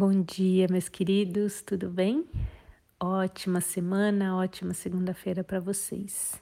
[0.00, 2.24] Bom dia, meus queridos, tudo bem?
[3.00, 6.40] Ótima semana, ótima segunda-feira para vocês.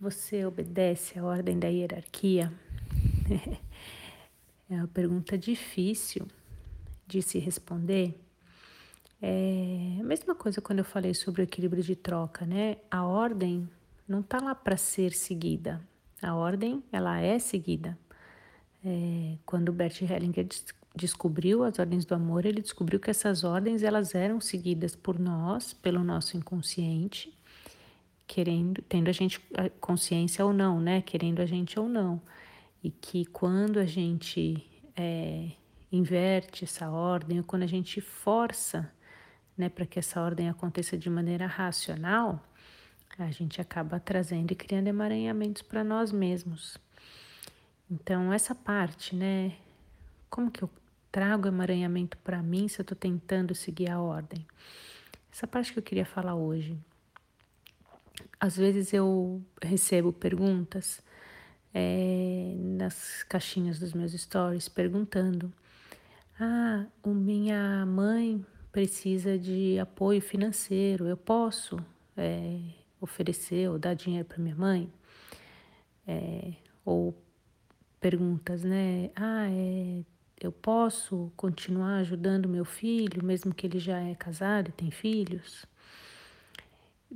[0.00, 2.52] Você obedece à ordem da hierarquia?
[4.68, 6.26] é uma pergunta difícil
[7.06, 8.20] de se responder.
[9.22, 12.78] É a mesma coisa quando eu falei sobre o equilíbrio de troca, né?
[12.90, 13.70] A ordem
[14.08, 15.80] não está lá para ser seguida.
[16.20, 17.96] A ordem, ela é seguida.
[18.84, 20.48] É, quando Bert Hellinger
[20.98, 25.72] descobriu as ordens do amor, ele descobriu que essas ordens elas eram seguidas por nós,
[25.72, 27.32] pelo nosso inconsciente,
[28.26, 29.40] querendo, tendo a gente
[29.80, 31.00] consciência ou não, né?
[31.00, 32.20] Querendo a gente ou não.
[32.82, 35.50] E que quando a gente é,
[35.90, 38.90] inverte essa ordem, ou quando a gente força,
[39.56, 42.44] né, para que essa ordem aconteça de maneira racional,
[43.18, 46.78] a gente acaba trazendo e criando emaranhamentos para nós mesmos.
[47.90, 49.56] Então, essa parte, né?
[50.28, 50.70] Como que eu
[51.10, 54.46] trago emaranhamento para mim se eu estou tentando seguir a ordem?
[55.32, 56.76] Essa parte que eu queria falar hoje.
[58.40, 61.00] Às vezes eu recebo perguntas
[61.72, 65.52] é, nas caixinhas dos meus stories perguntando:
[66.40, 71.78] Ah, minha mãe precisa de apoio financeiro, eu posso
[72.16, 72.58] é,
[73.00, 74.92] oferecer ou dar dinheiro para minha mãe?
[76.06, 76.52] É,
[76.84, 77.14] ou
[78.00, 79.10] perguntas, né?
[79.14, 80.02] Ah, é,
[80.40, 85.66] eu posso continuar ajudando meu filho, mesmo que ele já é casado e tem filhos?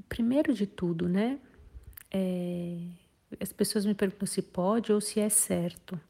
[0.08, 1.38] Primeiro de tudo, né?
[2.10, 2.78] É,
[3.40, 6.00] as pessoas me perguntam se pode ou se é certo.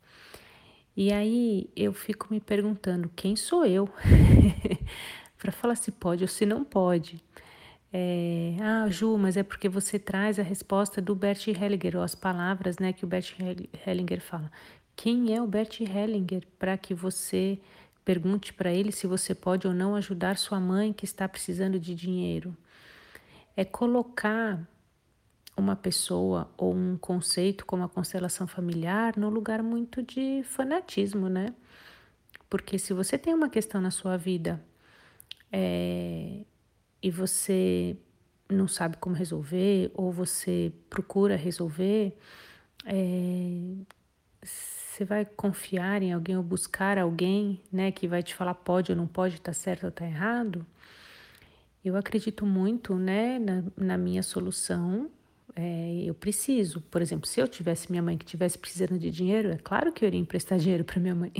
[0.96, 3.88] E aí eu fico me perguntando quem sou eu
[5.38, 7.22] para falar se pode ou se não pode.
[7.92, 12.14] É, ah, Ju, mas é porque você traz a resposta do Bert Hellinger, ou as
[12.14, 13.34] palavras né, que o Bert
[13.86, 14.50] Hellinger fala.
[15.02, 17.58] Quem é o Bert Hellinger para que você
[18.04, 21.92] pergunte para ele se você pode ou não ajudar sua mãe que está precisando de
[21.92, 22.56] dinheiro?
[23.56, 24.64] É colocar
[25.56, 31.52] uma pessoa ou um conceito como a constelação familiar no lugar muito de fanatismo, né?
[32.48, 34.64] Porque se você tem uma questão na sua vida
[35.50, 36.44] é,
[37.02, 37.96] e você
[38.48, 42.16] não sabe como resolver, ou você procura resolver,
[42.86, 43.74] é,
[44.92, 48.96] você vai confiar em alguém ou buscar alguém, né, que vai te falar pode ou
[48.96, 50.66] não pode, tá certo ou tá errado?
[51.82, 55.10] Eu acredito muito, né, na, na minha solução.
[55.56, 59.50] É, eu preciso, por exemplo, se eu tivesse minha mãe que tivesse precisando de dinheiro,
[59.50, 61.32] é claro que eu iria emprestar dinheiro para minha mãe.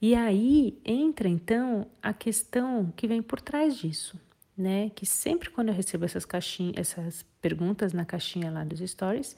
[0.00, 4.18] e aí entra então a questão que vem por trás disso,
[4.56, 4.90] né?
[4.94, 9.36] Que sempre quando eu recebo essas caixinhas, essas perguntas na caixinha lá dos stories,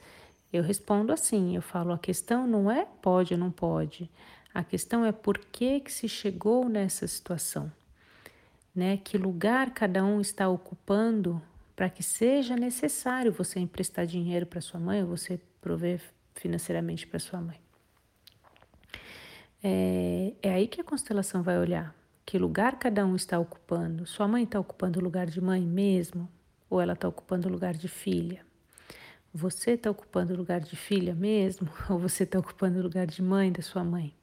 [0.51, 4.09] eu respondo assim, eu falo, a questão não é pode ou não pode,
[4.53, 7.71] a questão é por que, que se chegou nessa situação,
[8.73, 8.97] né?
[8.97, 11.41] Que lugar cada um está ocupando
[11.75, 16.01] para que seja necessário você emprestar dinheiro para sua mãe ou você prover
[16.35, 17.59] financeiramente para sua mãe.
[19.63, 21.95] É, é aí que a constelação vai olhar.
[22.25, 24.05] Que lugar cada um está ocupando?
[24.05, 26.29] Sua mãe está ocupando o lugar de mãe mesmo?
[26.69, 28.45] Ou ela está ocupando o lugar de filha?
[29.33, 31.69] Você está ocupando o lugar de filha mesmo?
[31.89, 34.13] Ou você está ocupando o lugar de mãe da sua mãe?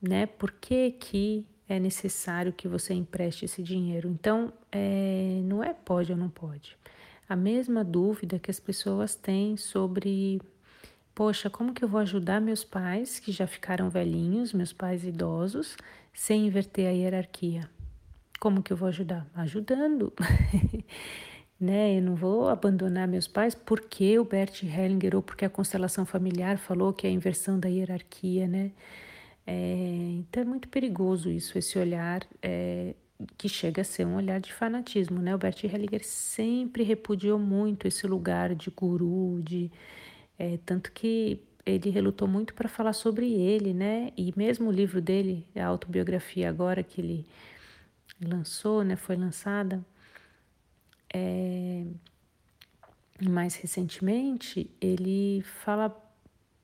[0.00, 0.26] Né?
[0.26, 4.08] Por que, que é necessário que você empreste esse dinheiro?
[4.08, 6.76] Então, é, não é pode ou não pode.
[7.28, 10.40] A mesma dúvida que as pessoas têm sobre,
[11.14, 15.76] poxa, como que eu vou ajudar meus pais que já ficaram velhinhos, meus pais idosos,
[16.12, 17.68] sem inverter a hierarquia?
[18.38, 19.26] Como que eu vou ajudar?
[19.34, 20.12] Ajudando.
[21.64, 21.98] né?
[21.98, 26.58] Eu não vou abandonar meus pais porque o Bert Hellinger ou porque a constelação familiar
[26.58, 28.72] falou que é a inversão da hierarquia, né?
[29.46, 32.94] É, então é muito perigoso isso, esse olhar é,
[33.38, 35.34] que chega a ser um olhar de fanatismo, né?
[35.34, 39.70] O Bert Hellinger sempre repudiou muito esse lugar de guru, de
[40.38, 44.12] é, tanto que ele relutou muito para falar sobre ele, né?
[44.16, 47.26] E mesmo o livro dele, a autobiografia agora que ele
[48.20, 48.96] lançou, né?
[48.96, 49.84] Foi lançada
[51.14, 51.84] é,
[53.22, 55.90] mais recentemente, ele fala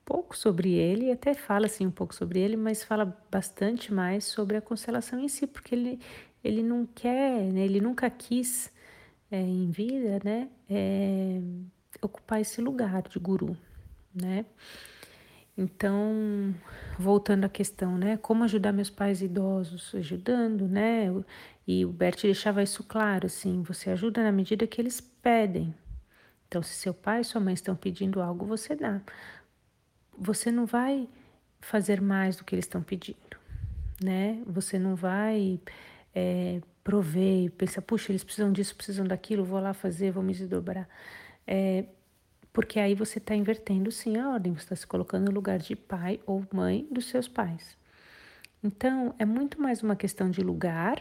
[0.05, 4.57] pouco sobre ele, até fala assim um pouco sobre ele, mas fala bastante mais sobre
[4.57, 6.01] a constelação em si, porque ele,
[6.43, 8.73] ele não quer, né, ele nunca quis
[9.31, 11.41] é, em vida, né, é,
[12.03, 13.57] ocupar esse lugar de guru,
[14.13, 14.45] né.
[15.57, 16.55] Então,
[16.99, 18.17] voltando à questão, né?
[18.17, 19.95] Como ajudar meus pais idosos?
[19.95, 21.09] Ajudando, né?
[21.73, 25.73] E o Bert deixava isso claro, assim, você ajuda na medida que eles pedem.
[26.49, 29.01] Então, se seu pai e sua mãe estão pedindo algo, você dá.
[30.19, 31.09] Você não vai
[31.61, 33.39] fazer mais do que eles estão pedindo,
[34.03, 34.43] né?
[34.49, 35.61] Você não vai
[36.13, 40.33] é, prover e pensar, puxa, eles precisam disso, precisam daquilo, vou lá fazer, vou me
[40.33, 40.89] desdobrar.
[41.47, 41.85] É,
[42.53, 45.77] porque aí você está invertendo sim a ordem, você está se colocando no lugar de
[45.77, 47.79] pai ou mãe dos seus pais.
[48.61, 51.01] Então, é muito mais uma questão de lugar,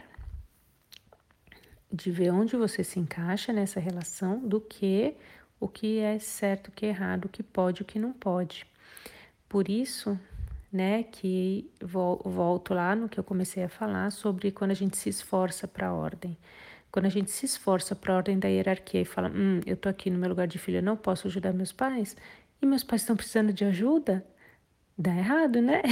[1.92, 5.14] de ver onde você se encaixa nessa relação, do que
[5.58, 8.66] o que é certo, o que é errado, o que pode, o que não pode.
[9.48, 10.18] Por isso,
[10.72, 15.08] né, que volto lá no que eu comecei a falar sobre quando a gente se
[15.08, 16.36] esforça para a ordem.
[16.90, 19.88] Quando a gente se esforça para a ordem da hierarquia e fala, hum, eu tô
[19.88, 22.16] aqui no meu lugar de filha, eu não posso ajudar meus pais,
[22.62, 24.24] e meus pais estão precisando de ajuda,
[24.96, 25.82] dá errado, né?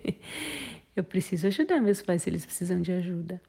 [0.94, 3.40] eu preciso ajudar meus pais eles precisam de ajuda.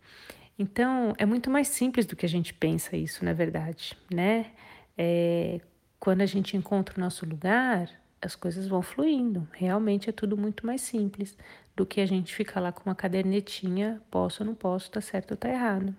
[0.60, 4.52] Então, é muito mais simples do que a gente pensa isso, na verdade, né?
[4.98, 5.62] É,
[5.98, 7.90] quando a gente encontra o nosso lugar,
[8.22, 9.48] as coisas vão fluindo.
[9.54, 11.38] Realmente é tudo muito mais simples
[11.78, 15.32] do que a gente ficar lá com uma cadernetinha, posso ou não posso, tá certo
[15.32, 15.96] ou tá errado,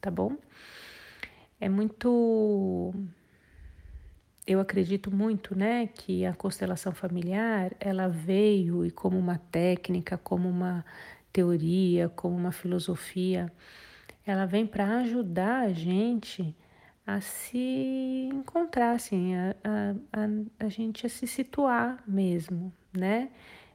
[0.00, 0.36] tá bom?
[1.60, 2.92] É muito
[4.46, 10.48] eu acredito muito, né, que a constelação familiar, ela veio e como uma técnica, como
[10.48, 10.84] uma
[11.32, 13.52] teoria, como uma filosofia,
[14.30, 16.56] ela vem para ajudar a gente
[17.06, 23.30] a se encontrar, assim, a, a, a, a gente a se situar mesmo, né?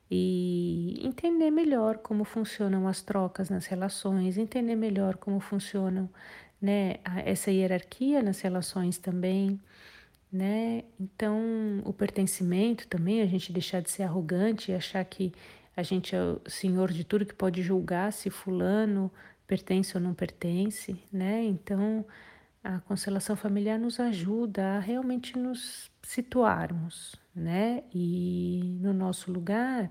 [0.09, 6.09] E entender melhor como funcionam as trocas nas relações, entender melhor como funcionam,
[6.61, 9.59] né, essa hierarquia nas relações também,
[10.31, 10.83] né?
[10.99, 11.39] Então,
[11.83, 15.33] o pertencimento também, a gente deixar de ser arrogante e achar que
[15.75, 19.11] a gente é o senhor de tudo que pode julgar se fulano
[19.47, 21.43] pertence ou não pertence, né?
[21.43, 22.05] Então,
[22.63, 27.83] a constelação familiar nos ajuda a realmente nos situarmos, né?
[27.93, 29.89] E no nosso lugar,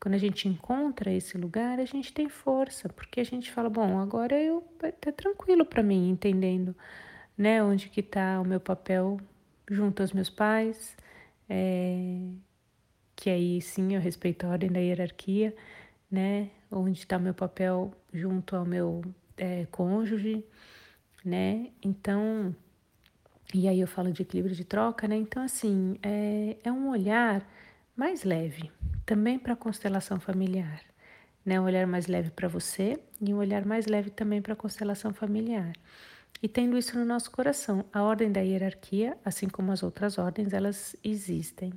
[0.00, 3.98] quando a gente encontra esse lugar, a gente tem força, porque a gente fala, bom,
[3.98, 4.60] agora eu
[5.00, 6.76] tá tranquilo para mim, entendendo,
[7.36, 9.18] né, onde que tá o meu papel
[9.70, 10.96] junto aos meus pais,
[11.48, 12.20] é,
[13.16, 15.54] que aí sim eu respeito a ordem da hierarquia,
[16.10, 16.50] né?
[16.76, 19.02] Onde está meu papel junto ao meu
[19.36, 20.44] é, cônjuge,
[21.24, 21.70] né?
[21.82, 22.54] Então,
[23.52, 25.16] e aí eu falo de equilíbrio de troca, né?
[25.16, 27.48] Então, assim, é, é um olhar
[27.96, 28.72] mais leve,
[29.06, 30.80] também para a constelação familiar,
[31.44, 31.60] né?
[31.60, 35.14] Um olhar mais leve para você e um olhar mais leve também para a constelação
[35.14, 35.72] familiar.
[36.42, 40.52] E tendo isso no nosso coração, a ordem da hierarquia, assim como as outras ordens,
[40.52, 41.72] elas existem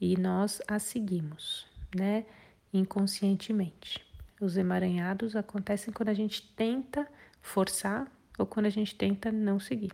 [0.00, 2.24] e nós as seguimos, né?
[2.72, 4.06] Inconscientemente.
[4.40, 7.06] Os emaranhados acontecem quando a gente tenta
[7.40, 8.06] forçar
[8.38, 9.92] ou quando a gente tenta não seguir.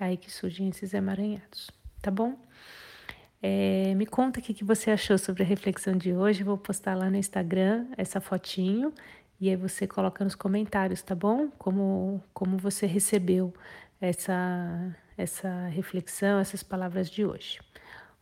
[0.00, 1.70] É aí que surgem esses emaranhados,
[2.00, 2.38] tá bom?
[3.42, 6.42] É, me conta o que, você achou sobre a reflexão de hoje.
[6.42, 8.92] Vou postar lá no Instagram essa fotinho
[9.40, 11.48] e aí você coloca nos comentários, tá bom?
[11.58, 13.54] Como, como você recebeu
[14.00, 17.60] essa, essa reflexão, essas palavras de hoje.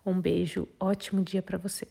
[0.06, 1.86] Um beijo, ótimo dia para você.